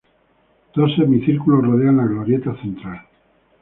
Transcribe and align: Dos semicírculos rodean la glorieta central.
Dos 0.73 0.95
semicírculos 0.95 1.63
rodean 1.63 1.97
la 1.97 2.05
glorieta 2.07 2.59
central. 2.59 3.05